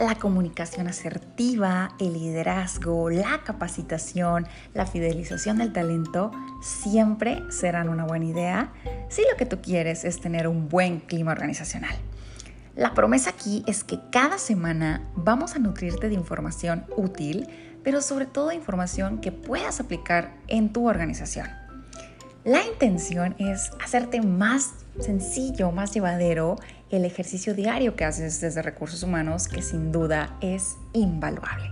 la 0.00 0.14
comunicación 0.14 0.88
asertiva, 0.88 1.90
el 1.98 2.14
liderazgo, 2.14 3.10
la 3.10 3.42
capacitación, 3.44 4.48
la 4.72 4.86
fidelización 4.86 5.58
del 5.58 5.74
talento 5.74 6.32
siempre 6.62 7.42
serán 7.50 7.90
una 7.90 8.06
buena 8.06 8.24
idea 8.24 8.72
si 9.10 9.22
lo 9.30 9.36
que 9.36 9.44
tú 9.44 9.60
quieres 9.60 10.04
es 10.04 10.18
tener 10.18 10.48
un 10.48 10.70
buen 10.70 11.00
clima 11.00 11.32
organizacional. 11.32 11.94
La 12.76 12.94
promesa 12.94 13.30
aquí 13.30 13.62
es 13.66 13.84
que 13.84 14.00
cada 14.10 14.38
semana 14.38 15.06
vamos 15.16 15.54
a 15.54 15.58
nutrirte 15.58 16.08
de 16.08 16.14
información 16.14 16.86
útil, 16.96 17.46
pero 17.84 18.00
sobre 18.00 18.24
todo 18.24 18.52
información 18.52 19.20
que 19.20 19.32
puedas 19.32 19.80
aplicar 19.80 20.34
en 20.48 20.72
tu 20.72 20.88
organización. 20.88 21.48
La 22.44 22.64
intención 22.64 23.34
es 23.38 23.70
hacerte 23.84 24.22
más 24.22 24.70
sencillo, 24.98 25.72
más 25.72 25.92
llevadero 25.92 26.56
el 26.90 27.04
ejercicio 27.04 27.54
diario 27.54 27.96
que 27.96 28.04
haces 28.04 28.40
desde 28.40 28.62
recursos 28.62 29.02
humanos, 29.02 29.48
que 29.48 29.62
sin 29.62 29.92
duda 29.92 30.36
es 30.40 30.76
invaluable. 30.92 31.70